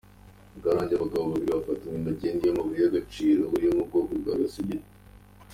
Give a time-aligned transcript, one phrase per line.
[0.63, 4.89] Karongi: Abagabo babiri bafatanywe magendu y’amabuye y’agaciro yo mu bwoko bwa Gasegereti.